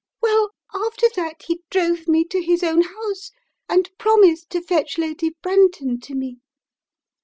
[0.19, 3.29] "Well, after that he drove me to his own house,
[3.69, 6.39] and promised to fetch Lady Brenton to me!"